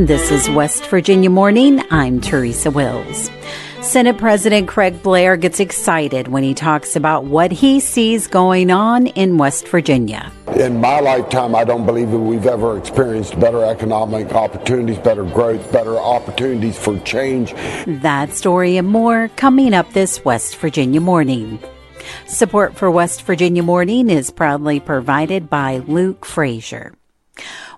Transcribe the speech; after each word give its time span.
This 0.00 0.30
is 0.30 0.48
West 0.48 0.86
Virginia 0.86 1.28
Morning. 1.28 1.82
I'm 1.90 2.22
Teresa 2.22 2.70
Wilt. 2.70 3.30
Senate 3.82 4.16
President 4.16 4.66
Craig 4.66 5.02
Blair 5.02 5.36
gets 5.36 5.60
excited 5.60 6.26
when 6.26 6.42
he 6.42 6.54
talks 6.54 6.96
about 6.96 7.24
what 7.24 7.52
he 7.52 7.80
sees 7.80 8.26
going 8.26 8.70
on 8.70 9.08
in 9.08 9.36
West 9.36 9.68
Virginia. 9.68 10.32
In 10.56 10.80
my 10.80 11.00
lifetime, 11.00 11.54
I 11.54 11.64
don't 11.64 11.84
believe 11.84 12.10
that 12.12 12.18
we've 12.18 12.46
ever 12.46 12.78
experienced 12.78 13.38
better 13.38 13.62
economic 13.62 14.32
opportunities, 14.32 14.96
better 14.96 15.24
growth, 15.24 15.70
better 15.70 15.98
opportunities 15.98 16.78
for 16.78 16.98
change. 17.00 17.52
That 18.00 18.32
story 18.32 18.78
and 18.78 18.88
more 18.88 19.28
coming 19.36 19.74
up 19.74 19.92
this 19.92 20.24
West 20.24 20.56
Virginia 20.56 21.02
morning. 21.02 21.58
Support 22.26 22.74
for 22.74 22.90
West 22.90 23.20
Virginia 23.24 23.62
Morning 23.62 24.08
is 24.08 24.30
proudly 24.30 24.80
provided 24.80 25.50
by 25.50 25.82
Luke 25.86 26.24
Frazier. 26.24 26.94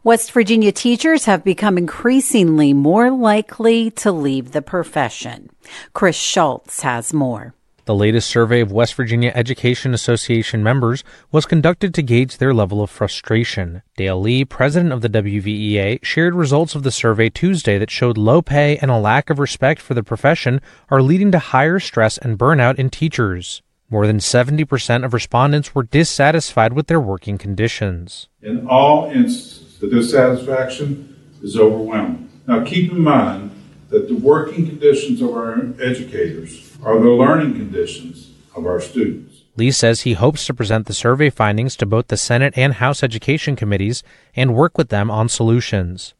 West 0.05 0.33
Virginia 0.33 0.73
teachers 0.73 1.27
have 1.27 1.45
become 1.45 1.79
increasingly 1.79 2.73
more 2.73 3.11
likely 3.11 3.91
to 3.93 4.11
leave 4.11 4.53
the 4.53 4.63
profession. 4.63 5.51
Chris 5.93 6.17
Schultz 6.17 6.83
has 6.83 7.13
more. 7.13 7.55
The 7.85 7.95
latest 7.97 8.31
survey 8.31 8.61
of 8.61 8.71
West 8.71 8.95
Virginia 8.95 9.33
Education 9.35 9.93
Association 9.93 10.63
members 10.63 11.03
was 11.33 11.47
conducted 11.47 11.93
to 11.95 12.03
gauge 12.03 12.39
their 12.39 12.55
level 12.55 12.81
of 12.81 12.91
frustration. 12.91 13.83
Dale 13.97 14.21
Lee, 14.21 14.45
president 14.45 14.93
of 14.93 15.01
the 15.01 15.09
WVEA, 15.09 15.99
shared 16.05 16.37
results 16.37 16.77
of 16.77 16.85
the 16.85 16.93
survey 16.93 17.29
Tuesday 17.29 17.79
that 17.79 17.91
showed 17.91 18.17
low 18.17 18.41
pay 18.41 18.77
and 18.77 18.89
a 18.89 18.99
lack 18.99 19.31
of 19.31 19.41
respect 19.41 19.81
for 19.81 19.95
the 19.95 20.05
profession 20.05 20.61
are 20.91 21.03
leading 21.03 21.33
to 21.33 21.41
higher 21.41 21.81
stress 21.81 22.19
and 22.19 22.39
burnout 22.39 22.79
in 22.79 22.89
teachers. 22.89 23.63
More 23.93 24.07
than 24.07 24.21
70% 24.21 25.05
of 25.05 25.13
respondents 25.13 25.75
were 25.75 25.83
dissatisfied 25.83 26.73
with 26.73 26.87
their 26.87 26.99
working 26.99 27.37
conditions. 27.37 28.27
In 28.41 28.67
all 28.67 29.11
instances, 29.11 29.79
the 29.81 29.87
dissatisfaction 29.87 31.15
is 31.43 31.59
overwhelming. 31.59 32.31
Now, 32.47 32.65
keep 32.65 32.91
in 32.91 33.03
mind 33.03 33.51
that 33.91 34.09
the 34.09 34.15
working 34.15 34.67
conditions 34.67 35.21
of 35.21 35.29
our 35.33 35.75
educators 35.79 36.75
are 36.83 36.99
the 36.99 37.11
learning 37.11 37.53
conditions 37.53 38.31
of 38.57 38.65
our 38.65 38.81
students. 38.81 39.43
Lee 39.57 39.71
says 39.71 40.01
he 40.01 40.15
hopes 40.15 40.47
to 40.47 40.55
present 40.55 40.87
the 40.87 40.95
survey 40.95 41.29
findings 41.29 41.77
to 41.77 41.85
both 41.85 42.09
the 42.09 42.17
Senate 42.17 42.55
and 42.57 42.73
House 42.73 43.03
Education 43.03 43.57
Committees 43.57 44.03
and 44.35 44.55
work 44.55 44.79
with 44.79 44.89
them 44.89 45.11
on 45.11 45.29
solutions. 45.29 46.15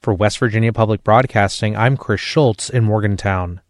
For 0.00 0.12
West 0.12 0.38
Virginia 0.38 0.70
Public 0.70 1.02
Broadcasting, 1.02 1.78
I'm 1.78 1.96
Chris 1.96 2.20
Schultz 2.20 2.68
in 2.68 2.84
Morgantown. 2.84 3.62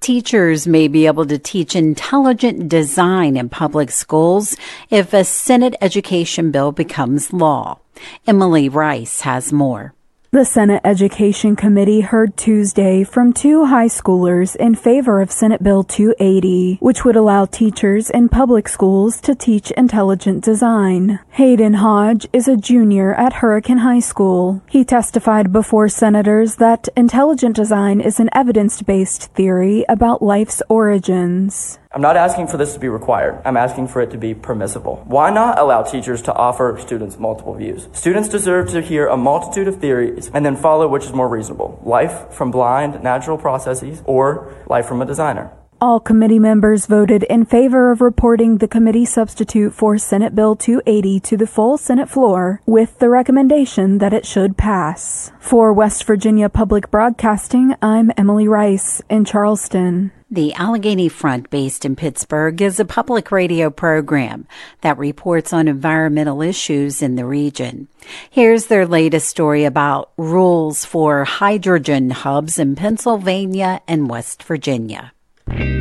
Teachers 0.00 0.66
may 0.66 0.88
be 0.88 1.06
able 1.06 1.26
to 1.26 1.36
teach 1.36 1.76
intelligent 1.76 2.70
design 2.70 3.36
in 3.36 3.50
public 3.50 3.90
schools 3.90 4.56
if 4.88 5.12
a 5.12 5.24
Senate 5.24 5.74
education 5.82 6.50
bill 6.50 6.72
becomes 6.72 7.34
law. 7.34 7.78
Emily 8.26 8.70
Rice 8.70 9.20
has 9.20 9.52
more. 9.52 9.92
The 10.32 10.44
Senate 10.44 10.82
Education 10.84 11.56
Committee 11.56 12.02
heard 12.02 12.36
Tuesday 12.36 13.02
from 13.02 13.32
two 13.32 13.64
high 13.64 13.88
schoolers 13.88 14.54
in 14.54 14.76
favor 14.76 15.20
of 15.20 15.32
Senate 15.32 15.60
Bill 15.60 15.82
280, 15.82 16.76
which 16.80 17.04
would 17.04 17.16
allow 17.16 17.46
teachers 17.46 18.08
in 18.10 18.28
public 18.28 18.68
schools 18.68 19.20
to 19.22 19.34
teach 19.34 19.72
intelligent 19.72 20.44
design. 20.44 21.18
Hayden 21.30 21.74
Hodge 21.74 22.28
is 22.32 22.46
a 22.46 22.56
junior 22.56 23.12
at 23.12 23.32
Hurricane 23.42 23.78
High 23.78 23.98
School. 23.98 24.62
He 24.70 24.84
testified 24.84 25.50
before 25.50 25.88
senators 25.88 26.54
that 26.56 26.88
intelligent 26.96 27.56
design 27.56 28.00
is 28.00 28.20
an 28.20 28.30
evidence-based 28.32 29.32
theory 29.34 29.84
about 29.88 30.22
life's 30.22 30.62
origins. 30.68 31.80
I'm 31.92 32.02
not 32.02 32.16
asking 32.16 32.46
for 32.46 32.56
this 32.56 32.72
to 32.74 32.78
be 32.78 32.88
required. 32.88 33.42
I'm 33.44 33.56
asking 33.56 33.88
for 33.88 34.00
it 34.00 34.12
to 34.12 34.16
be 34.16 34.32
permissible. 34.32 35.02
Why 35.06 35.30
not 35.30 35.58
allow 35.58 35.82
teachers 35.82 36.22
to 36.22 36.32
offer 36.32 36.78
students 36.80 37.18
multiple 37.18 37.52
views? 37.54 37.88
Students 37.92 38.28
deserve 38.28 38.70
to 38.70 38.80
hear 38.80 39.08
a 39.08 39.16
multitude 39.16 39.66
of 39.66 39.80
theories 39.80 40.30
and 40.32 40.46
then 40.46 40.54
follow 40.54 40.86
which 40.86 41.06
is 41.06 41.12
more 41.12 41.28
reasonable. 41.28 41.82
Life 41.84 42.32
from 42.32 42.52
blind 42.52 43.02
natural 43.02 43.36
processes 43.36 44.02
or 44.04 44.54
life 44.68 44.86
from 44.86 45.02
a 45.02 45.04
designer. 45.04 45.50
All 45.80 45.98
committee 45.98 46.38
members 46.38 46.86
voted 46.86 47.24
in 47.24 47.44
favor 47.44 47.90
of 47.90 48.00
reporting 48.00 48.58
the 48.58 48.68
committee 48.68 49.06
substitute 49.06 49.74
for 49.74 49.98
Senate 49.98 50.32
Bill 50.32 50.54
280 50.54 51.18
to 51.20 51.36
the 51.36 51.46
full 51.46 51.76
Senate 51.76 52.08
floor 52.08 52.60
with 52.66 53.00
the 53.00 53.08
recommendation 53.08 53.98
that 53.98 54.12
it 54.12 54.24
should 54.24 54.56
pass. 54.56 55.32
For 55.40 55.72
West 55.72 56.04
Virginia 56.04 56.48
Public 56.48 56.88
Broadcasting, 56.92 57.74
I'm 57.82 58.12
Emily 58.16 58.46
Rice 58.46 59.02
in 59.10 59.24
Charleston. 59.24 60.12
The 60.32 60.54
Allegheny 60.54 61.08
Front, 61.08 61.50
based 61.50 61.84
in 61.84 61.96
Pittsburgh, 61.96 62.62
is 62.62 62.78
a 62.78 62.84
public 62.84 63.32
radio 63.32 63.68
program 63.68 64.46
that 64.80 64.96
reports 64.96 65.52
on 65.52 65.66
environmental 65.66 66.40
issues 66.40 67.02
in 67.02 67.16
the 67.16 67.24
region. 67.24 67.88
Here's 68.30 68.66
their 68.66 68.86
latest 68.86 69.28
story 69.28 69.64
about 69.64 70.12
rules 70.16 70.84
for 70.84 71.24
hydrogen 71.24 72.10
hubs 72.10 72.60
in 72.60 72.76
Pennsylvania 72.76 73.80
and 73.88 74.08
West 74.08 74.44
Virginia. 74.44 75.12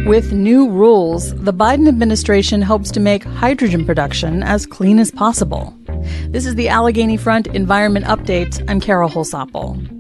With 0.08 0.34
new 0.34 0.68
rules, 0.68 1.32
the 1.36 1.54
Biden 1.54 1.88
administration 1.88 2.64
hopes 2.64 2.90
to 2.94 3.00
make 3.00 3.24
hydrogen 3.24 3.86
production 3.86 4.42
as 4.42 4.66
clean 4.66 4.98
as 4.98 5.12
possible. 5.12 5.76
This 6.30 6.48
is 6.48 6.56
the 6.56 6.70
Allegheny 6.70 7.18
Front 7.18 7.46
Environment 7.46 8.08
Update. 8.08 8.66
I'm 8.68 8.82
Kara 8.82 9.08
Holsopple. 9.08 9.99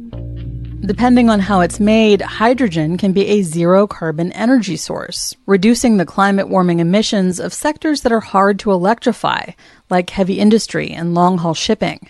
Depending 0.81 1.29
on 1.29 1.41
how 1.41 1.59
it's 1.59 1.79
made, 1.79 2.21
hydrogen 2.21 2.97
can 2.97 3.11
be 3.11 3.27
a 3.27 3.41
zero 3.41 3.85
carbon 3.85 4.31
energy 4.31 4.77
source, 4.77 5.35
reducing 5.45 5.97
the 5.97 6.05
climate 6.05 6.47
warming 6.47 6.79
emissions 6.79 7.39
of 7.39 7.53
sectors 7.53 8.01
that 8.01 8.13
are 8.13 8.21
hard 8.21 8.59
to 8.59 8.71
electrify, 8.71 9.51
like 9.89 10.09
heavy 10.09 10.39
industry 10.39 10.89
and 10.89 11.13
long 11.13 11.37
haul 11.37 11.53
shipping. 11.53 12.09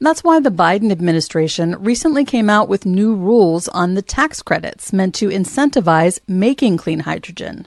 That's 0.00 0.24
why 0.24 0.40
the 0.40 0.50
Biden 0.50 0.90
administration 0.90 1.76
recently 1.76 2.24
came 2.24 2.48
out 2.48 2.68
with 2.68 2.86
new 2.86 3.14
rules 3.14 3.68
on 3.68 3.94
the 3.94 4.02
tax 4.02 4.40
credits 4.40 4.94
meant 4.94 5.14
to 5.16 5.28
incentivize 5.28 6.18
making 6.26 6.78
clean 6.78 7.00
hydrogen. 7.00 7.66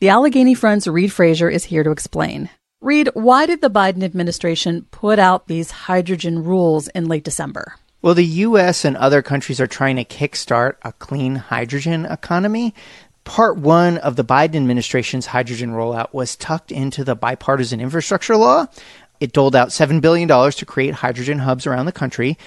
The 0.00 0.10
Allegheny 0.10 0.54
Front's 0.54 0.86
Reid 0.86 1.12
Frazier 1.12 1.48
is 1.48 1.64
here 1.64 1.82
to 1.82 1.90
explain. 1.90 2.50
Reid, 2.80 3.08
why 3.14 3.46
did 3.46 3.62
the 3.62 3.70
Biden 3.70 4.02
administration 4.02 4.86
put 4.90 5.18
out 5.18 5.48
these 5.48 5.70
hydrogen 5.70 6.44
rules 6.44 6.88
in 6.88 7.08
late 7.08 7.24
December? 7.24 7.74
Well, 8.00 8.14
the 8.14 8.24
U.S. 8.24 8.84
and 8.84 8.96
other 8.96 9.22
countries 9.22 9.60
are 9.60 9.66
trying 9.66 9.96
to 9.96 10.04
kickstart 10.04 10.76
a 10.82 10.92
clean 10.92 11.34
hydrogen 11.34 12.06
economy. 12.06 12.72
Part 13.24 13.58
one 13.58 13.98
of 13.98 14.14
the 14.14 14.24
Biden 14.24 14.54
administration's 14.54 15.26
hydrogen 15.26 15.70
rollout 15.70 16.14
was 16.14 16.36
tucked 16.36 16.70
into 16.70 17.02
the 17.02 17.16
bipartisan 17.16 17.80
infrastructure 17.80 18.36
law. 18.36 18.66
It 19.18 19.32
doled 19.32 19.56
out 19.56 19.70
$7 19.70 20.00
billion 20.00 20.28
to 20.28 20.64
create 20.64 20.94
hydrogen 20.94 21.40
hubs 21.40 21.66
around 21.66 21.86
the 21.86 21.92
country. 21.92 22.38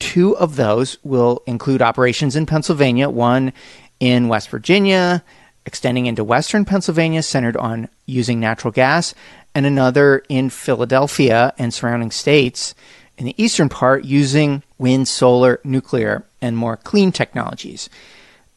Two 0.00 0.36
of 0.36 0.56
those 0.56 0.98
will 1.02 1.42
include 1.46 1.80
operations 1.80 2.36
in 2.36 2.44
Pennsylvania, 2.44 3.08
one 3.08 3.54
in 4.00 4.28
West 4.28 4.50
Virginia, 4.50 5.24
extending 5.64 6.06
into 6.06 6.24
western 6.24 6.66
Pennsylvania, 6.66 7.22
centered 7.22 7.56
on 7.56 7.88
using 8.04 8.38
natural 8.38 8.70
gas, 8.70 9.14
and 9.54 9.64
another 9.64 10.22
in 10.28 10.50
Philadelphia 10.50 11.54
and 11.58 11.72
surrounding 11.72 12.10
states 12.10 12.74
in 13.20 13.26
the 13.26 13.42
eastern 13.42 13.68
part 13.68 14.04
using 14.04 14.62
wind, 14.78 15.06
solar, 15.06 15.60
nuclear, 15.62 16.24
and 16.40 16.56
more 16.56 16.78
clean 16.78 17.12
technologies. 17.12 17.90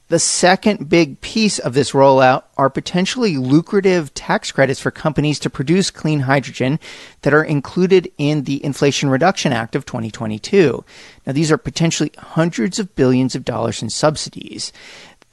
The 0.07 0.19
second 0.19 0.89
big 0.89 1.19
piece 1.21 1.59
of 1.59 1.73
this 1.73 1.91
rollout 1.91 2.43
are 2.55 2.69
potentially 2.69 3.35
lucrative 3.35 4.13
tax 4.13 4.51
credits 4.51 4.79
for 4.79 4.91
companies 4.91 5.39
to 5.39 5.49
produce 5.49 5.91
clean 5.91 6.21
hydrogen 6.21 6.79
that 7.23 7.33
are 7.33 7.43
included 7.43 8.09
in 8.17 8.43
the 8.43 8.63
Inflation 8.63 9.09
Reduction 9.09 9.51
Act 9.51 9.75
of 9.75 9.85
2022. 9.85 10.85
Now, 11.25 11.33
these 11.33 11.51
are 11.51 11.57
potentially 11.57 12.11
hundreds 12.17 12.79
of 12.79 12.95
billions 12.95 13.35
of 13.35 13.43
dollars 13.43 13.81
in 13.81 13.89
subsidies 13.89 14.71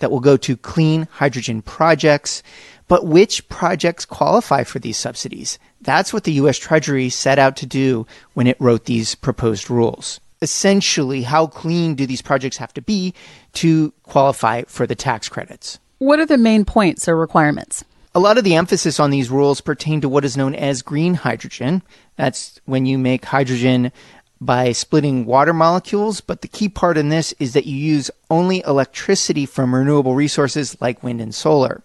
that 0.00 0.10
will 0.10 0.20
go 0.20 0.36
to 0.36 0.56
clean 0.56 1.08
hydrogen 1.12 1.62
projects. 1.62 2.42
But 2.88 3.06
which 3.06 3.48
projects 3.48 4.04
qualify 4.04 4.64
for 4.64 4.80
these 4.80 4.96
subsidies? 4.96 5.58
That's 5.80 6.12
what 6.12 6.24
the 6.24 6.32
U.S. 6.32 6.58
Treasury 6.58 7.08
set 7.08 7.38
out 7.38 7.56
to 7.58 7.66
do 7.66 8.06
when 8.34 8.48
it 8.48 8.60
wrote 8.60 8.86
these 8.86 9.14
proposed 9.14 9.70
rules. 9.70 10.20
Essentially, 10.42 11.22
how 11.22 11.46
clean 11.46 11.94
do 11.94 12.06
these 12.06 12.22
projects 12.22 12.56
have 12.56 12.74
to 12.74 12.82
be 12.82 13.14
to 13.54 13.92
qualify 14.02 14.62
for 14.66 14.86
the 14.86 14.96
tax 14.96 15.28
credits? 15.28 15.78
What 15.98 16.18
are 16.18 16.26
the 16.26 16.38
main 16.38 16.64
points 16.64 17.06
or 17.06 17.16
requirements? 17.16 17.84
A 18.12 18.18
lot 18.18 18.38
of 18.38 18.44
the 18.44 18.56
emphasis 18.56 18.98
on 18.98 19.10
these 19.10 19.30
rules 19.30 19.60
pertain 19.60 20.00
to 20.00 20.08
what 20.08 20.24
is 20.24 20.36
known 20.36 20.54
as 20.54 20.82
green 20.82 21.14
hydrogen. 21.14 21.82
That's 22.16 22.60
when 22.64 22.84
you 22.84 22.98
make 22.98 23.24
hydrogen 23.24 23.92
by 24.40 24.72
splitting 24.72 25.26
water 25.26 25.52
molecules, 25.52 26.20
but 26.20 26.40
the 26.40 26.48
key 26.48 26.68
part 26.68 26.96
in 26.96 27.10
this 27.10 27.32
is 27.38 27.52
that 27.52 27.66
you 27.66 27.76
use 27.76 28.10
only 28.30 28.62
electricity 28.66 29.44
from 29.44 29.74
renewable 29.74 30.14
resources 30.14 30.80
like 30.80 31.02
wind 31.02 31.20
and 31.20 31.34
solar. 31.34 31.82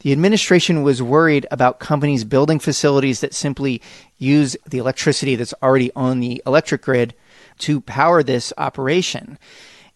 The 0.00 0.12
administration 0.12 0.82
was 0.82 1.00
worried 1.00 1.46
about 1.50 1.78
companies 1.78 2.24
building 2.24 2.58
facilities 2.58 3.20
that 3.20 3.34
simply 3.34 3.80
use 4.18 4.56
the 4.68 4.78
electricity 4.78 5.36
that's 5.36 5.54
already 5.62 5.92
on 5.94 6.20
the 6.20 6.42
electric 6.44 6.82
grid 6.82 7.14
to 7.60 7.80
power 7.80 8.22
this 8.22 8.52
operation. 8.58 9.38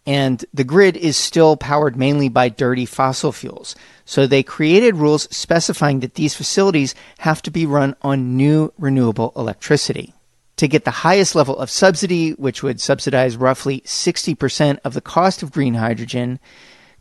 And 0.06 0.44
the 0.54 0.62
grid 0.62 0.96
is 0.96 1.16
still 1.16 1.56
powered 1.56 1.96
mainly 1.96 2.28
by 2.28 2.48
dirty 2.48 2.86
fossil 2.86 3.32
fuels. 3.32 3.74
So 4.04 4.26
they 4.26 4.44
created 4.44 4.94
rules 4.94 5.26
specifying 5.36 5.98
that 6.00 6.14
these 6.14 6.36
facilities 6.36 6.94
have 7.18 7.42
to 7.42 7.50
be 7.50 7.66
run 7.66 7.96
on 8.02 8.36
new 8.36 8.72
renewable 8.78 9.32
electricity. 9.34 10.14
To 10.56 10.68
get 10.68 10.84
the 10.84 10.90
highest 10.90 11.34
level 11.34 11.58
of 11.58 11.68
subsidy, 11.68 12.30
which 12.32 12.62
would 12.62 12.80
subsidize 12.80 13.36
roughly 13.36 13.82
60% 13.82 14.78
of 14.84 14.94
the 14.94 15.02
cost 15.02 15.42
of 15.42 15.52
green 15.52 15.74
hydrogen, 15.74 16.38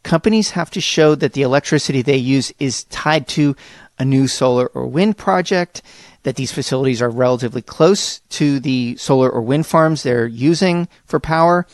companies 0.03 0.51
have 0.51 0.69
to 0.71 0.81
show 0.81 1.15
that 1.15 1.33
the 1.33 1.41
electricity 1.41 2.01
they 2.01 2.17
use 2.17 2.51
is 2.59 2.83
tied 2.85 3.27
to 3.29 3.55
a 3.97 4.03
new 4.03 4.27
solar 4.27 4.67
or 4.67 4.85
wind 4.87 5.17
project, 5.17 5.81
that 6.23 6.35
these 6.35 6.51
facilities 6.51 7.01
are 7.01 7.09
relatively 7.09 7.61
close 7.61 8.19
to 8.29 8.59
the 8.59 8.97
solar 8.97 9.29
or 9.29 9.41
wind 9.41 9.65
farms 9.65 10.03
they're 10.03 10.27
using 10.27 10.87
for 11.05 11.19
power, 11.19 11.65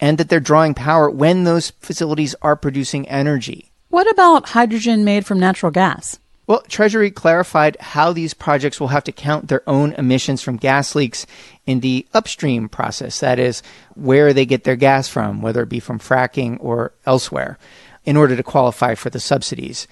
and 0.00 0.16
that 0.16 0.30
they're 0.30 0.40
drawing 0.40 0.72
power 0.72 1.10
when 1.10 1.44
those 1.44 1.70
facilities 1.80 2.34
are 2.40 2.56
producing 2.56 3.06
energy. 3.08 3.72
What 3.88 4.10
about 4.10 4.50
hydrogen 4.50 5.04
made 5.04 5.26
from 5.26 5.38
natural 5.38 5.70
gas? 5.70 6.18
Well, 6.46 6.62
Treasury 6.68 7.10
clarified 7.10 7.76
how 7.80 8.12
these 8.12 8.32
projects 8.32 8.78
will 8.78 8.88
have 8.88 9.02
to 9.04 9.12
count 9.12 9.48
their 9.48 9.68
own 9.68 9.92
emissions 9.94 10.42
from 10.42 10.56
gas 10.56 10.94
leaks 10.94 11.26
in 11.66 11.80
the 11.80 12.06
upstream 12.14 12.68
process, 12.68 13.18
that 13.18 13.40
is, 13.40 13.62
where 13.94 14.32
they 14.32 14.46
get 14.46 14.62
their 14.62 14.76
gas 14.76 15.08
from, 15.08 15.42
whether 15.42 15.62
it 15.62 15.68
be 15.68 15.80
from 15.80 15.98
fracking 15.98 16.56
or 16.60 16.92
elsewhere, 17.04 17.58
in 18.04 18.16
order 18.16 18.36
to 18.36 18.44
qualify 18.44 18.94
for 18.94 19.10
the 19.10 19.18
subsidies. 19.18 19.88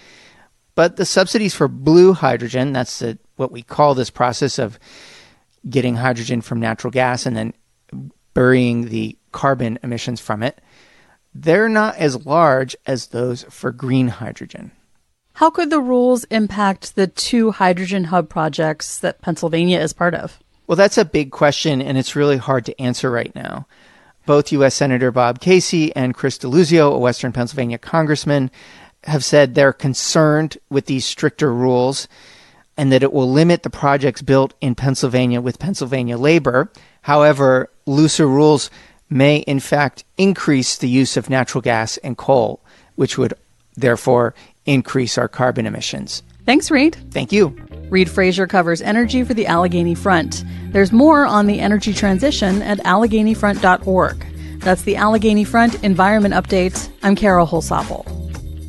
But 0.76 0.96
the 0.96 1.04
subsidies 1.04 1.54
for 1.54 1.66
blue 1.66 2.12
hydrogen, 2.12 2.72
that's 2.72 3.00
the, 3.00 3.18
what 3.34 3.50
we 3.50 3.62
call 3.62 3.94
this 3.94 4.10
process 4.10 4.58
of 4.60 4.78
getting 5.68 5.96
hydrogen 5.96 6.40
from 6.40 6.60
natural 6.60 6.92
gas 6.92 7.26
and 7.26 7.36
then 7.36 7.54
burying 8.32 8.88
the 8.88 9.18
carbon 9.32 9.78
emissions 9.82 10.20
from 10.20 10.44
it, 10.44 10.60
they're 11.34 11.68
not 11.68 11.96
as 11.96 12.24
large 12.24 12.76
as 12.86 13.08
those 13.08 13.42
for 13.44 13.72
green 13.72 14.06
hydrogen. 14.06 14.70
How 15.34 15.50
could 15.50 15.70
the 15.70 15.80
rules 15.80 16.22
impact 16.24 16.94
the 16.94 17.08
two 17.08 17.50
hydrogen 17.50 18.04
hub 18.04 18.28
projects 18.28 18.98
that 18.98 19.20
Pennsylvania 19.20 19.80
is 19.80 19.92
part 19.92 20.14
of? 20.14 20.38
Well, 20.68 20.76
that's 20.76 20.96
a 20.96 21.04
big 21.04 21.32
question, 21.32 21.82
and 21.82 21.98
it's 21.98 22.14
really 22.14 22.36
hard 22.36 22.64
to 22.66 22.80
answer 22.80 23.10
right 23.10 23.34
now. 23.34 23.66
Both 24.26 24.52
U.S. 24.52 24.76
Senator 24.76 25.10
Bob 25.10 25.40
Casey 25.40 25.94
and 25.94 26.14
Chris 26.14 26.38
Deluzio, 26.38 26.94
a 26.94 26.98
Western 26.98 27.32
Pennsylvania 27.32 27.78
congressman, 27.78 28.50
have 29.02 29.24
said 29.24 29.54
they're 29.54 29.72
concerned 29.72 30.56
with 30.70 30.86
these 30.86 31.04
stricter 31.04 31.52
rules 31.52 32.06
and 32.76 32.92
that 32.92 33.02
it 33.02 33.12
will 33.12 33.30
limit 33.30 33.64
the 33.64 33.70
projects 33.70 34.22
built 34.22 34.54
in 34.60 34.76
Pennsylvania 34.76 35.40
with 35.40 35.58
Pennsylvania 35.58 36.16
labor. 36.16 36.70
However, 37.02 37.70
looser 37.86 38.26
rules 38.26 38.70
may 39.10 39.38
in 39.38 39.60
fact 39.60 40.04
increase 40.16 40.76
the 40.76 40.88
use 40.88 41.16
of 41.16 41.28
natural 41.28 41.60
gas 41.60 41.96
and 41.98 42.16
coal, 42.16 42.60
which 42.94 43.18
would 43.18 43.34
therefore 43.76 44.34
increase 44.66 45.18
our 45.18 45.28
carbon 45.28 45.66
emissions. 45.66 46.22
Thanks, 46.46 46.70
Reid. 46.70 46.96
Thank 47.10 47.32
you. 47.32 47.56
Reid 47.88 48.10
Frazier 48.10 48.46
covers 48.46 48.82
energy 48.82 49.24
for 49.24 49.34
the 49.34 49.46
Allegheny 49.46 49.94
Front. 49.94 50.44
There's 50.72 50.92
more 50.92 51.24
on 51.24 51.46
the 51.46 51.60
energy 51.60 51.94
transition 51.94 52.60
at 52.62 52.78
AlleghenyFront.org. 52.78 54.26
That's 54.60 54.82
the 54.82 54.96
Allegheny 54.96 55.44
Front 55.44 55.82
Environment 55.84 56.34
Update. 56.34 56.90
I'm 57.02 57.16
Kara 57.16 57.46
Holsopple. 57.46 58.04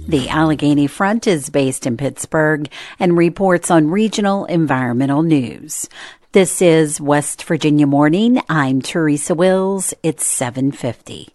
The 0.07 0.29
Allegheny 0.29 0.87
Front 0.87 1.25
is 1.25 1.49
based 1.49 1.87
in 1.87 1.97
Pittsburgh 1.97 2.69
and 2.99 3.17
reports 3.17 3.71
on 3.71 3.89
regional 3.89 4.45
environmental 4.45 5.23
news. 5.23 5.89
This 6.31 6.61
is 6.61 7.01
West 7.01 7.43
Virginia 7.43 7.87
Morning. 7.87 8.41
I'm 8.47 8.81
Teresa 8.81 9.33
Wilt. 9.33 9.93
It's 10.03 10.27
750. 10.27 11.29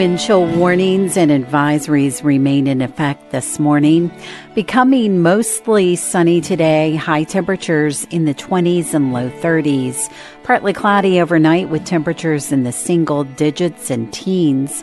Wind 0.00 0.18
chill 0.18 0.46
warnings 0.46 1.18
and 1.18 1.30
advisories 1.30 2.24
remain 2.24 2.66
in 2.66 2.80
effect 2.80 3.32
this 3.32 3.58
morning. 3.58 4.10
Becoming 4.54 5.20
mostly 5.20 5.94
sunny 5.94 6.40
today, 6.40 6.94
high 6.94 7.24
temperatures 7.24 8.04
in 8.04 8.24
the 8.24 8.32
20s 8.32 8.94
and 8.94 9.12
low 9.12 9.28
30s. 9.28 10.10
Partly 10.42 10.72
cloudy 10.72 11.20
overnight 11.20 11.68
with 11.68 11.84
temperatures 11.84 12.50
in 12.50 12.62
the 12.62 12.72
single 12.72 13.24
digits 13.24 13.90
and 13.90 14.10
teens. 14.10 14.82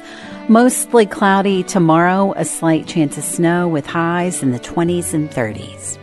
Mostly 0.49 1.07
cloudy 1.07 1.63
tomorrow, 1.63 2.35
a 2.37 2.45
slight 2.45 2.85
chance 2.85 3.17
of 3.17 3.23
snow 3.23 3.67
with 3.67 3.87
highs 3.87 4.43
in 4.43 4.51
the 4.51 4.59
20s 4.59 5.15
and 5.15 5.31
30s. 5.31 5.97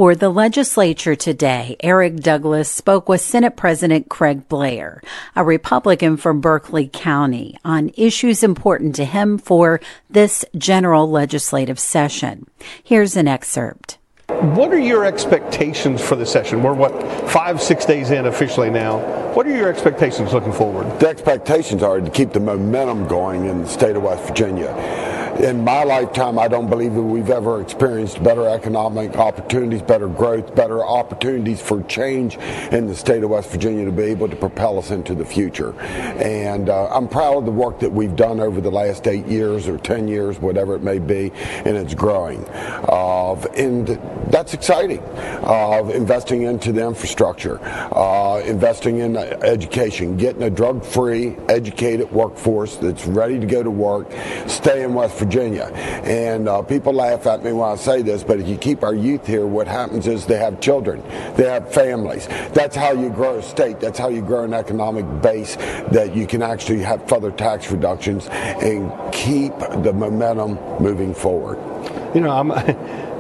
For 0.03 0.17
the 0.17 0.31
legislature 0.31 1.15
today, 1.15 1.77
Eric 1.79 2.17
Douglas 2.17 2.69
spoke 2.69 3.09
with 3.09 3.21
Senate 3.21 3.55
President 3.55 4.09
Craig 4.09 4.49
Blair, 4.49 5.01
a 5.37 5.45
Republican 5.45 6.17
from 6.17 6.41
Berkeley 6.41 6.91
County, 6.93 7.57
on 7.65 7.93
issues 7.97 8.43
important 8.43 8.97
to 8.97 9.05
him 9.05 9.39
for 9.39 9.81
this 10.11 10.45
general 10.59 11.09
legislative 11.09 11.79
session. 11.79 12.49
Here's 12.83 13.17
an 13.17 13.29
excerpt. 13.29 13.99
What 14.27 14.73
are 14.73 14.79
your 14.81 15.05
expectations 15.05 16.01
for 16.01 16.17
the 16.17 16.27
session? 16.27 16.65
We're 16.65 16.75
what 16.75 17.01
five, 17.31 17.63
six 17.63 17.85
days 17.85 18.11
in 18.11 18.27
officially 18.27 18.71
now. 18.71 18.99
What 19.35 19.47
are 19.47 19.57
your 19.57 19.69
expectations 19.69 20.33
looking 20.33 20.53
forward? 20.53 20.99
The 20.99 21.11
expectations 21.11 21.81
are 21.85 22.01
to 22.01 22.11
keep 22.11 22.33
the 22.33 22.41
momentum 22.41 23.07
going 23.07 23.45
in 23.45 23.63
the 23.63 23.69
state 23.69 23.95
of 23.95 24.03
West 24.03 24.27
Virginia 24.27 25.12
in 25.41 25.65
my 25.65 25.83
lifetime, 25.85 26.39
I 26.39 26.49
don't 26.49 26.69
believe 26.69 26.95
that 26.95 27.03
we've 27.03 27.31
ever 27.31 27.61
experienced 27.61 28.23
better 28.23 28.49
economic 28.49 29.17
opportunities, 29.17 29.83
better 29.83 30.09
growth, 30.09 30.55
better 30.55 30.85
opportunities 30.85 31.61
for 31.61 31.83
change 31.85 32.37
in 32.71 32.87
the 32.87 32.95
state 32.95 33.23
of 33.23 33.31
West 33.31 33.51
Virginia 33.51 33.85
to 33.85 33.93
be 33.93 34.05
able 34.05 34.29
to 34.29 34.37
propel 34.37 34.79
us 34.79 34.91
into 34.91 35.15
the 35.15 35.25
future. 35.25 35.73
And 35.81 36.69
uh, 36.69 36.89
I'm 36.89 37.09
proud 37.09 37.39
of 37.39 37.45
the 37.47 37.53
work 37.53 37.81
that 37.81 37.91
we've 37.91 38.15
done 38.15 38.41
over 38.41 38.61
the 38.61 38.71
last 38.71 39.09
eight 39.09 39.27
years 39.27 39.69
or 39.69 39.79
10 39.79 40.09
years, 40.09 40.39
whatever 40.39 40.75
it 40.75 40.83
may 40.83 40.99
be, 40.99 41.33
and 41.65 41.77
it's 41.77 41.95
growing. 41.95 42.45
Uh, 42.49 43.35
and 43.57 43.89
that's 44.33 44.55
exciting. 44.55 45.01
Uh, 45.45 45.91
investing 45.95 46.43
into 46.43 46.73
the 46.73 46.85
infrastructure, 46.87 47.61
uh, 47.95 48.41
investing 48.45 48.99
in 48.99 49.17
education, 49.17 50.17
getting 50.17 50.43
a 50.43 50.51
drug 50.51 50.85
free, 50.85 51.37
educated 51.49 52.11
workforce 52.11 52.77
that's 52.77 53.07
ready 53.07 53.39
to 53.39 53.47
go 53.47 53.63
to 53.63 53.71
work, 53.71 54.11
stay 54.47 54.83
in 54.83 54.95
West 54.95 55.19
Virginia 55.19 55.43
Virginia. 55.43 55.65
And 56.05 56.49
uh, 56.49 56.63
people 56.63 56.93
laugh 56.93 57.27
at 57.27 57.45
me 57.45 57.53
when 57.53 57.69
I 57.69 57.77
say 57.77 58.03
this, 58.03 58.23
but 58.23 58.41
if 58.41 58.49
you 58.49 58.57
keep 58.57 58.83
our 58.83 58.95
youth 58.95 59.27
here, 59.27 59.47
what 59.47 59.67
happens 59.67 60.07
is 60.07 60.27
they 60.27 60.39
have 60.39 60.61
children, 60.61 61.03
they 61.37 61.49
have 61.49 61.73
families. 61.73 62.27
That's 62.53 62.77
how 62.77 62.93
you 62.93 63.11
grow 63.11 63.39
a 63.39 63.43
state. 63.43 63.81
That's 63.81 63.99
how 63.99 64.09
you 64.09 64.23
grow 64.23 64.45
an 64.45 64.55
economic 64.55 65.07
base 65.23 65.57
that 65.91 66.15
you 66.15 66.27
can 66.27 66.43
actually 66.43 66.81
have 66.81 67.09
further 67.09 67.31
tax 67.31 67.71
reductions 67.71 68.29
and 68.31 68.93
keep 69.13 69.57
the 69.83 69.93
momentum 69.93 70.59
moving 70.83 71.15
forward. 71.15 71.59
You 72.15 72.21
know, 72.21 72.31
I'm. 72.31 72.51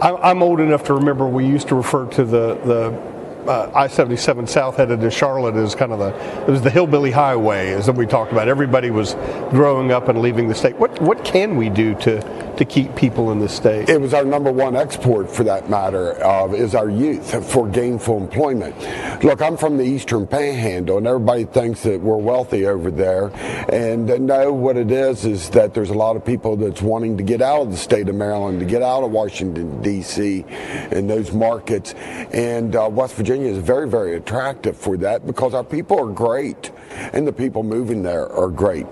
I, 0.00 0.30
am 0.30 0.42
old 0.42 0.60
enough 0.60 0.84
to 0.84 0.94
remember 0.94 1.28
we 1.28 1.46
used 1.46 1.68
to 1.68 1.74
refer 1.74 2.06
to 2.06 2.24
the, 2.24 2.54
the 2.64 3.50
uh, 3.50 3.70
I-77 3.74 4.48
south 4.48 4.76
headed 4.76 5.00
to 5.00 5.10
Charlotte 5.10 5.56
is 5.56 5.74
kind 5.74 5.92
of 5.92 5.98
the 5.98 6.42
it 6.42 6.48
was 6.48 6.62
the 6.62 6.70
hillbilly 6.70 7.10
highway, 7.10 7.72
as 7.72 7.90
we 7.90 8.06
talked 8.06 8.32
about. 8.32 8.48
Everybody 8.48 8.90
was 8.90 9.14
growing 9.50 9.92
up 9.92 10.08
and 10.08 10.20
leaving 10.20 10.48
the 10.48 10.54
state. 10.54 10.76
What 10.76 11.00
what 11.00 11.24
can 11.24 11.56
we 11.56 11.68
do 11.68 11.94
to 11.96 12.20
to 12.60 12.64
keep 12.64 12.94
people 12.94 13.32
in 13.32 13.40
the 13.40 13.48
state? 13.48 13.88
It 13.88 14.00
was 14.00 14.14
our 14.14 14.24
number 14.24 14.52
one 14.52 14.76
export, 14.76 15.30
for 15.30 15.42
that 15.44 15.68
matter, 15.70 16.22
uh, 16.24 16.52
is 16.52 16.74
our 16.74 16.90
youth 16.90 17.50
for 17.50 17.66
gainful 17.66 18.18
employment. 18.18 18.76
Look, 19.24 19.40
I'm 19.42 19.56
from 19.56 19.78
the 19.78 19.84
Eastern 19.84 20.26
Panhandle, 20.26 20.98
and 20.98 21.06
everybody 21.06 21.44
thinks 21.44 21.82
that 21.84 22.00
we're 22.00 22.16
wealthy 22.16 22.66
over 22.66 22.90
there. 22.90 23.32
And 23.72 24.06
no, 24.26 24.52
what 24.52 24.76
it 24.76 24.90
is 24.90 25.24
is 25.24 25.50
that 25.50 25.74
there's 25.74 25.90
a 25.90 25.94
lot 25.94 26.16
of 26.16 26.24
people 26.24 26.56
that's 26.56 26.82
wanting 26.82 27.16
to 27.16 27.22
get 27.22 27.40
out 27.42 27.62
of 27.62 27.70
the 27.70 27.78
state 27.78 28.08
of 28.08 28.14
Maryland, 28.14 28.60
to 28.60 28.66
get 28.66 28.82
out 28.82 29.02
of 29.02 29.10
Washington 29.10 29.80
D.C. 29.82 30.44
and 30.48 31.08
those 31.08 31.32
markets, 31.32 31.94
and 32.32 32.76
uh, 32.76 32.88
West 32.90 33.14
Virginia 33.14 33.40
Virginia 33.40 33.56
is 33.56 33.64
very, 33.64 33.88
very 33.88 34.16
attractive 34.16 34.76
for 34.76 34.96
that 34.98 35.24
because 35.24 35.54
our 35.54 35.64
people 35.64 35.98
are 35.98 36.12
great 36.12 36.72
and 37.12 37.26
the 37.26 37.32
people 37.32 37.62
moving 37.62 38.02
there 38.02 38.28
are 38.32 38.48
great. 38.48 38.86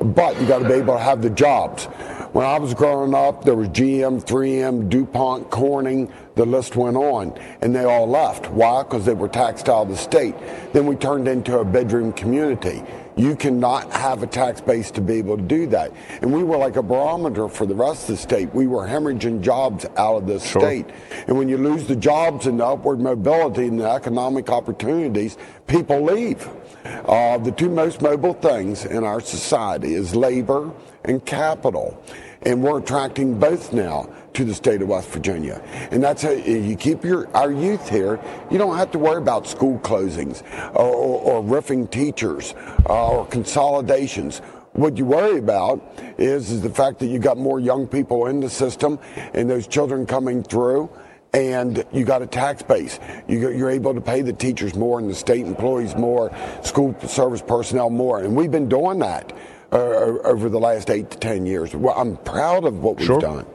But 0.00 0.40
you 0.40 0.46
got 0.46 0.60
to 0.60 0.68
be 0.68 0.74
able 0.74 0.94
to 0.94 1.00
have 1.00 1.20
the 1.20 1.30
jobs. 1.30 1.86
When 2.32 2.46
I 2.46 2.60
was 2.60 2.74
growing 2.74 3.12
up, 3.12 3.44
there 3.44 3.56
was 3.56 3.68
GM, 3.70 4.24
3M, 4.24 4.88
DuPont, 4.88 5.50
Corning, 5.50 6.12
the 6.36 6.46
list 6.46 6.76
went 6.76 6.96
on, 6.96 7.36
and 7.60 7.74
they 7.74 7.82
all 7.82 8.06
left. 8.06 8.48
Why? 8.52 8.84
Because 8.84 9.04
they 9.04 9.14
were 9.14 9.26
taxed 9.26 9.68
out 9.68 9.82
of 9.82 9.88
the 9.88 9.96
state. 9.96 10.36
Then 10.72 10.86
we 10.86 10.94
turned 10.94 11.26
into 11.26 11.58
a 11.58 11.64
bedroom 11.64 12.12
community. 12.12 12.84
You 13.16 13.34
cannot 13.34 13.92
have 13.92 14.22
a 14.22 14.28
tax 14.28 14.60
base 14.60 14.92
to 14.92 15.00
be 15.00 15.14
able 15.14 15.38
to 15.38 15.42
do 15.42 15.66
that. 15.66 15.92
And 16.22 16.32
we 16.32 16.44
were 16.44 16.56
like 16.56 16.76
a 16.76 16.82
barometer 16.84 17.48
for 17.48 17.66
the 17.66 17.74
rest 17.74 18.08
of 18.08 18.14
the 18.14 18.22
state. 18.22 18.54
We 18.54 18.68
were 18.68 18.86
hemorrhaging 18.86 19.40
jobs 19.40 19.84
out 19.96 20.18
of 20.18 20.26
the 20.28 20.38
sure. 20.38 20.62
state. 20.62 20.86
And 21.26 21.36
when 21.36 21.48
you 21.48 21.58
lose 21.58 21.88
the 21.88 21.96
jobs 21.96 22.46
and 22.46 22.60
the 22.60 22.64
upward 22.64 23.00
mobility 23.00 23.66
and 23.66 23.80
the 23.80 23.90
economic 23.90 24.50
opportunities, 24.50 25.36
people 25.66 26.00
leave. 26.00 26.48
Uh, 26.84 27.38
the 27.38 27.52
two 27.52 27.68
most 27.68 28.02
mobile 28.02 28.34
things 28.34 28.84
in 28.84 29.04
our 29.04 29.20
society 29.20 29.94
is 29.94 30.14
labor 30.14 30.70
and 31.04 31.24
capital. 31.24 32.02
And 32.42 32.62
we're 32.62 32.78
attracting 32.78 33.38
both 33.38 33.72
now 33.72 34.08
to 34.32 34.44
the 34.44 34.54
state 34.54 34.80
of 34.80 34.88
West 34.88 35.08
Virginia. 35.10 35.62
And 35.90 36.02
that's 36.02 36.22
how 36.22 36.30
you 36.30 36.74
keep 36.76 37.04
your 37.04 37.28
our 37.36 37.52
youth 37.52 37.88
here. 37.88 38.18
You 38.50 38.58
don't 38.58 38.76
have 38.76 38.90
to 38.92 38.98
worry 38.98 39.18
about 39.18 39.46
school 39.46 39.78
closings 39.80 40.42
or, 40.74 40.86
or, 40.86 41.20
or 41.20 41.42
riffing 41.42 41.90
teachers 41.90 42.54
uh, 42.88 43.18
or 43.18 43.26
consolidations. 43.26 44.38
What 44.72 44.96
you 44.96 45.04
worry 45.04 45.38
about 45.38 45.82
is, 46.16 46.50
is 46.50 46.62
the 46.62 46.70
fact 46.70 47.00
that 47.00 47.06
you 47.06 47.18
got 47.18 47.36
more 47.36 47.60
young 47.60 47.86
people 47.86 48.26
in 48.26 48.40
the 48.40 48.48
system 48.48 48.98
and 49.34 49.50
those 49.50 49.66
children 49.66 50.06
coming 50.06 50.42
through 50.42 50.88
and 51.32 51.84
you 51.92 52.04
got 52.04 52.22
a 52.22 52.26
tax 52.26 52.62
base. 52.62 52.98
You, 53.28 53.48
are 53.48 53.70
able 53.70 53.94
to 53.94 54.00
pay 54.00 54.22
the 54.22 54.32
teachers 54.32 54.74
more 54.74 54.98
and 54.98 55.08
the 55.08 55.14
state 55.14 55.46
employees 55.46 55.94
more, 55.94 56.34
school 56.62 56.94
service 57.06 57.42
personnel 57.42 57.90
more. 57.90 58.20
And 58.20 58.34
we've 58.34 58.50
been 58.50 58.68
doing 58.68 58.98
that 59.00 59.32
uh, 59.72 59.76
over 59.76 60.48
the 60.48 60.58
last 60.58 60.90
eight 60.90 61.10
to 61.10 61.18
10 61.18 61.46
years. 61.46 61.74
Well, 61.74 61.94
I'm 61.96 62.16
proud 62.16 62.64
of 62.64 62.82
what 62.82 62.96
we've 62.96 63.06
sure. 63.06 63.20
done. 63.20 63.46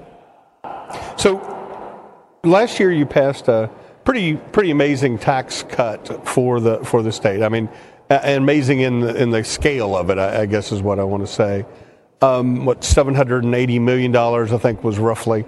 So 1.17 1.41
last 2.43 2.79
year 2.79 2.91
you 2.91 3.05
passed 3.05 3.47
a 3.47 3.69
pretty 4.03 4.35
pretty 4.35 4.71
amazing 4.71 5.17
tax 5.17 5.63
cut 5.63 6.27
for 6.27 6.59
the 6.59 6.77
for 6.85 7.01
the 7.01 7.11
state. 7.11 7.41
I 7.41 7.49
mean, 7.49 7.69
amazing 8.09 8.81
in 8.81 8.99
the, 8.99 9.21
in 9.21 9.31
the 9.31 9.43
scale 9.43 9.95
of 9.97 10.09
it. 10.09 10.17
I, 10.17 10.41
I 10.41 10.45
guess 10.45 10.71
is 10.71 10.81
what 10.81 10.99
I 10.99 11.03
want 11.03 11.25
to 11.25 11.31
say. 11.31 11.65
Um, 12.21 12.65
what 12.65 12.83
780 12.83 13.79
million 13.79 14.11
dollars 14.11 14.53
I 14.53 14.57
think 14.57 14.83
was 14.83 14.97
roughly. 14.97 15.45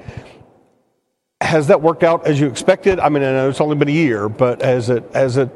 Has 1.42 1.68
that 1.68 1.82
worked 1.82 2.04
out 2.04 2.26
as 2.26 2.40
you 2.40 2.48
expected? 2.48 3.00
I 3.00 3.10
mean, 3.10 3.22
I 3.22 3.32
know 3.32 3.50
it's 3.50 3.62
only 3.62 3.76
been 3.76 3.90
a 3.90 3.92
year, 3.92 4.28
but 4.28 4.62
as 4.62 4.90
it 4.90 5.04
as 5.14 5.38
it 5.38 5.50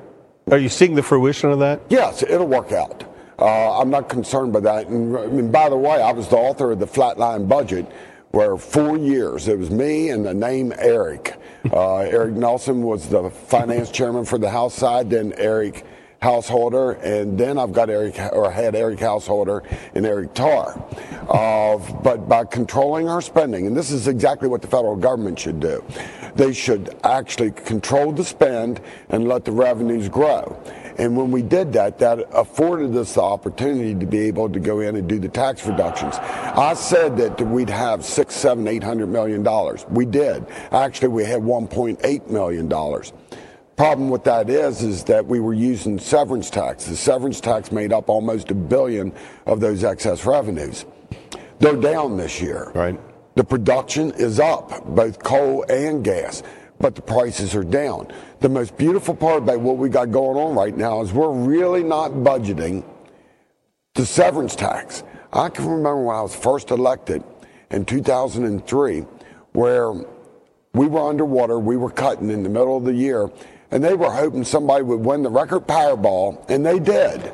are 0.52 0.58
you 0.58 0.70
seeing 0.70 0.96
the 0.96 1.04
fruition 1.04 1.52
of 1.52 1.60
that? 1.60 1.82
Yes, 1.90 2.24
it'll 2.24 2.48
work 2.48 2.72
out. 2.72 3.04
Uh, 3.40 3.80
I'm 3.80 3.90
not 3.90 4.08
concerned 4.08 4.54
by 4.54 4.60
that. 4.62 4.88
And 4.88 5.18
I 5.18 5.26
mean, 5.26 5.52
by 5.52 5.70
the 5.70 5.78
way, 5.78 6.02
I 6.02 6.12
was 6.12 6.28
the 6.28 6.38
author 6.38 6.72
of 6.72 6.80
the 6.80 6.86
flatline 6.86 7.48
budget, 7.48 7.92
where 8.30 8.58
four 8.58 8.98
years 8.98 9.48
it 9.48 9.58
was 9.58 9.72
me 9.72 10.10
and 10.10 10.24
the 10.24 10.34
name 10.34 10.72
Eric. 10.78 11.36
Uh, 11.72 11.98
Eric 11.98 12.36
Nelson 12.36 12.84
was 12.84 13.10
the 13.10 13.30
finance 13.30 13.90
chairman 13.90 14.24
for 14.24 14.38
the 14.38 14.50
House 14.50 14.76
side, 14.76 15.10
then 15.10 15.34
Eric 15.38 15.86
Householder, 16.22 16.92
and 16.92 17.36
then 17.36 17.58
I've 17.58 17.74
got 17.74 17.90
Eric 17.90 18.16
or 18.32 18.52
had 18.52 18.76
Eric 18.76 19.00
Householder 19.00 19.64
and 19.96 20.06
Eric 20.06 20.36
Tarr. 20.36 20.80
Uh, 21.28 21.80
but 22.04 22.30
by 22.30 22.46
controlling 22.46 23.10
our 23.10 23.22
spending, 23.22 23.66
and 23.66 23.76
this 23.76 23.90
is 23.90 24.08
exactly 24.08 24.48
what 24.48 24.62
the 24.62 24.68
federal 24.68 24.96
government 24.96 25.40
should 25.40 25.60
do, 25.60 25.84
they 26.36 26.54
should 26.54 26.96
actually 27.04 27.50
control 27.50 28.12
the 28.12 28.24
spend 28.24 28.82
and 29.10 29.28
let 29.28 29.46
the 29.46 29.52
revenues 29.52 30.10
grow. 30.10 30.62
And 31.00 31.18
when 31.18 31.32
we 31.32 31.42
did 31.42 31.74
that, 31.74 31.98
that 31.98 32.20
afforded 32.32 32.96
us 32.96 33.16
the 33.16 33.22
opportunity 33.22 33.96
to 33.96 34.06
be 34.06 34.20
able 34.20 34.48
to 34.50 34.60
go 34.60 34.82
in 34.82 34.98
and 34.98 35.10
do 35.10 35.18
the 35.18 35.30
tax 35.30 35.66
reductions. 35.66 36.18
I 36.20 36.76
said 36.76 37.18
that 37.18 37.42
we'd 37.42 37.70
have 37.72 38.06
six, 38.06 38.36
seven, 38.36 38.68
eight 38.68 38.84
hundred 38.84 39.08
million 39.08 39.42
dollars. 39.42 39.88
We 39.90 40.06
did. 40.06 40.46
Actually, 40.72 41.08
we 41.08 41.24
had 41.24 41.42
1.8 41.42 42.30
million 42.30 42.68
dollars. 42.68 43.12
Problem 43.82 44.10
with 44.10 44.26
that 44.26 44.48
is, 44.48 44.84
is 44.84 45.04
that 45.06 45.26
we 45.26 45.40
were 45.40 45.56
using 45.56 45.98
severance 45.98 46.52
tax. 46.52 46.86
The 46.86 46.96
severance 46.96 47.42
tax 47.42 47.72
made 47.72 47.92
up 47.92 48.10
almost 48.10 48.52
a 48.52 48.54
billion 48.54 49.12
of 49.48 49.60
those 49.60 49.84
excess 49.84 50.24
revenues. 50.24 50.86
They're 51.58 51.76
down 51.76 52.16
this 52.16 52.40
year. 52.40 52.72
Right. 52.76 53.00
The 53.34 53.44
production 53.44 54.12
is 54.12 54.40
up, 54.40 54.86
both 54.86 55.24
coal 55.24 55.66
and 55.68 56.04
gas 56.04 56.44
but 56.80 56.94
the 56.94 57.02
prices 57.02 57.56
are 57.56 57.64
down. 57.64 58.12
The 58.40 58.50
most 58.50 58.78
beautiful 58.78 59.16
part 59.16 59.42
about 59.42 59.62
what 59.62 59.78
we 59.78 59.90
got 59.90 60.12
going 60.12 60.38
on 60.38 60.54
right 60.56 60.78
now 60.78 61.02
is 61.02 61.12
we're 61.12 61.32
really 61.32 61.84
not 61.84 62.12
budgeting 62.12 62.84
the 63.96 64.06
severance 64.06 64.56
tax. 64.56 65.04
I 65.34 65.50
can 65.50 65.66
remember 65.66 66.04
when 66.04 66.16
I 66.16 66.22
was 66.22 66.36
first 66.36 66.70
elected 66.70 67.24
in 67.72 67.86
2003, 67.86 69.06
where 69.54 69.92
we 70.74 70.88
were 70.88 71.10
underwater, 71.10 71.58
we 71.60 71.78
were 71.78 71.92
cutting 71.92 72.30
in 72.30 72.44
the 72.44 72.50
middle 72.50 72.78
of 72.78 72.84
the 72.84 72.94
year, 72.94 73.30
and 73.72 73.84
they 73.84 73.96
were 73.96 74.12
hoping 74.12 74.44
somebody 74.44 74.84
would 74.84 75.00
win 75.00 75.24
the 75.24 75.30
record 75.30 75.68
Powerball, 75.68 76.48
and 76.50 76.66
they 76.66 76.80
did. 76.80 77.32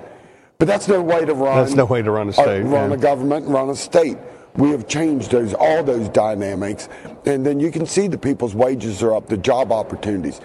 But 0.59 0.67
that's 0.67 0.87
no 0.87 1.01
way 1.01 1.25
to 1.25 1.33
run. 1.33 1.57
That's 1.57 1.73
no 1.75 1.85
way 1.85 2.01
to 2.01 2.09
run 2.09 2.29
a 2.29 2.33
state. 2.33 2.63
run 2.63 2.89
yeah. 2.89 2.95
a 2.95 2.99
government 2.99 3.45
and 3.45 3.53
run 3.53 3.69
a 3.69 3.75
state. 3.75 4.17
We 4.55 4.71
have 4.71 4.87
changed 4.87 5.29
those 5.31 5.53
all 5.53 5.83
those 5.83 6.07
dynamics, 6.09 6.89
and 7.25 7.45
then 7.45 7.59
you 7.59 7.71
can 7.71 7.85
see 7.85 8.07
the 8.07 8.17
people's 8.17 8.55
wages 8.55 9.03
are 9.03 9.13
up, 9.13 9.27
the 9.27 9.37
job 9.37 9.71
opportunities. 9.71 10.41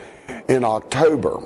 In 0.49 0.65
October, 0.65 1.43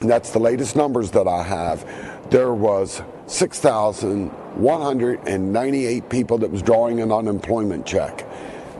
that's 0.00 0.30
the 0.30 0.40
latest 0.40 0.74
numbers 0.74 1.12
that 1.12 1.28
I 1.28 1.44
have. 1.44 1.86
There 2.30 2.52
was 2.52 3.00
6,198 3.26 6.08
people 6.08 6.38
that 6.38 6.50
was 6.50 6.62
drawing 6.62 7.00
an 7.00 7.12
unemployment 7.12 7.86
check. 7.86 8.26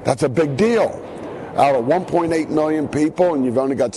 That's 0.05 0.25
a 0.25 0.29
big 0.29 0.57
deal. 0.57 1.01
Out 1.57 1.77
of 1.77 1.85
1.8 1.85 2.49
million 2.49 2.89
people, 2.89 3.35
and 3.35 3.45
you've 3.45 3.59
only 3.59 3.77
got 3.77 3.95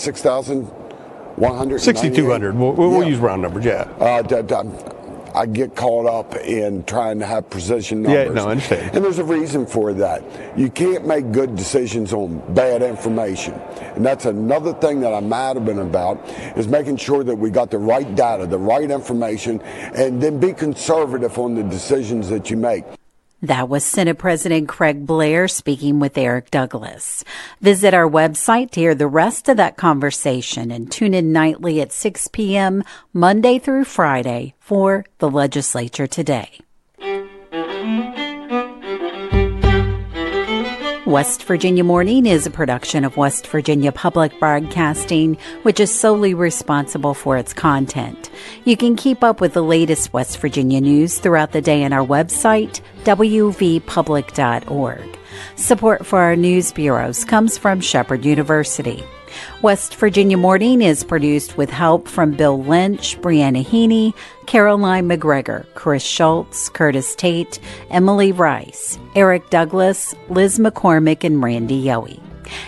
6,100. 1.38 1.79
6,200. 1.79 2.56
We'll, 2.56 2.74
we'll 2.74 3.03
yeah. 3.03 3.10
use 3.10 3.20
round 3.20 3.44
numbers, 3.44 3.63
yeah. 3.63 3.82
Uh, 4.00 4.24
I 5.38 5.46
get 5.46 5.75
caught 5.75 6.08
up 6.08 6.36
in 6.38 6.84
trying 6.86 7.20
to 7.20 7.25
have 7.27 7.48
precision 7.48 8.01
numbers. 8.01 8.27
Yeah, 8.27 8.34
no, 8.34 8.48
I 8.48 8.51
understand. 8.51 8.96
And 8.96 9.06
there's 9.06 9.20
a 9.20 9.24
reason 9.24 9.67
for 9.67 9.94
that. 9.94 10.24
You 10.58 10.72
can't 10.72 11.06
make 11.06 11.32
good 11.32 11.56
decisions 11.56 12.12
on 12.12 12.41
bad 12.56 12.82
information. 12.82 13.53
And 13.53 14.03
that's 14.03 14.25
another 14.25 14.74
thing 14.74 15.00
that 15.01 15.13
I'm 15.13 15.32
adamant 15.32 15.79
about 15.79 16.27
is 16.58 16.67
making 16.67 16.98
sure 16.98 17.24
that 17.24 17.36
we 17.36 17.51
got 17.51 17.70
the 17.70 17.77
right 17.77 18.15
data, 18.15 18.48
the 18.48 18.58
right 18.58 18.89
information, 18.89 19.62
and 19.62 20.20
then 20.20 20.39
be 20.39 20.53
conservative 20.53 21.38
on 21.38 21.53
the 21.53 21.63
decisions 21.63 22.29
that 22.29 22.50
you 22.50 22.58
make. 22.58 22.84
That 23.44 23.70
was 23.70 23.86
Senate 23.86 24.17
President 24.17 24.67
Craig 24.67 25.06
Blair 25.06 25.48
speaking 25.48 26.00
with 26.00 26.17
Eric 26.17 26.50
Douglas. 26.50 27.24
Visit 27.62 27.94
our 27.94 28.10
website 28.10 28.72
to 28.72 28.79
hear 28.79 28.96
the 28.96 29.06
rest 29.06 29.48
of 29.48 29.58
that 29.58 29.77
conversation 29.77 30.72
and 30.72 30.91
tune 30.91 31.13
in 31.13 31.32
nightly 31.32 31.79
at 31.79 31.91
6 31.91 32.29
p.m. 32.29 32.84
Monday 33.13 33.60
through 33.60 33.84
Friday 33.84 34.56
for 34.60 35.06
the 35.20 35.29
legislature 35.29 36.08
today. 36.08 36.62
West 41.07 41.43
Virginia 41.45 41.85
Morning 41.85 42.25
is 42.25 42.45
a 42.45 42.51
production 42.51 43.05
of 43.05 43.15
West 43.15 43.47
Virginia 43.47 43.93
Public 43.93 44.37
Broadcasting, 44.41 45.37
which 45.63 45.79
is 45.79 45.89
solely 45.89 46.33
responsible 46.33 47.13
for 47.13 47.37
its 47.37 47.53
content. 47.53 48.29
You 48.65 48.75
can 48.75 48.97
keep 48.97 49.23
up 49.23 49.39
with 49.39 49.53
the 49.53 49.63
latest 49.63 50.11
West 50.11 50.37
Virginia 50.39 50.81
news 50.81 51.17
throughout 51.17 51.53
the 51.53 51.61
day 51.61 51.85
on 51.85 51.93
our 51.93 52.05
website, 52.05 52.81
wvpublic.org. 53.05 55.19
Support 55.55 56.05
for 56.05 56.19
our 56.19 56.35
news 56.35 56.73
bureaus 56.73 57.23
comes 57.23 57.57
from 57.57 57.79
Shepherd 57.79 58.25
University. 58.25 59.01
West 59.62 59.96
Virginia 59.96 60.38
Morning 60.38 60.82
is 60.82 61.03
produced 61.03 61.58
with 61.58 61.70
help 61.70 62.08
from 62.08 62.32
Bill 62.32 62.63
Lynch, 62.63 63.17
Brianna 63.20 63.65
Heaney, 63.65 64.13
Caroline 64.46 65.08
McGregor, 65.08 65.65
Chris 65.74 66.03
Schultz, 66.03 66.70
Curtis 66.70 67.15
Tate, 67.15 67.60
Emily 67.89 68.32
Rice, 68.32 69.00
Eric 69.15 69.50
Douglas, 69.50 70.13
Liz 70.29 70.60
McCormick, 70.60 71.24
and 71.24 71.44
Randy 71.44 71.84
Yohe. 71.84 72.20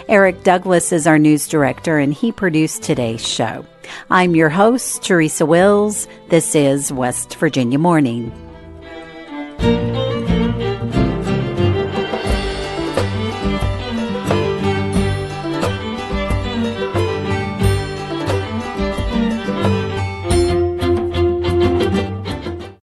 Eric 0.08 0.44
Douglas 0.44 0.92
is 0.92 1.08
our 1.08 1.20
news 1.20 1.48
director 1.48 1.98
and 1.98 2.14
he 2.14 2.32
produced 2.32 2.84
today's 2.84 3.26
show. 3.26 3.66
I'm 4.10 4.36
your 4.36 4.50
host, 4.50 5.04
Teresa 5.04 5.46
Wilt. 5.46 6.08
This 6.30 6.56
is 6.56 6.92
West 6.92 7.36
Virginia 7.36 7.80
Morning. 7.80 8.32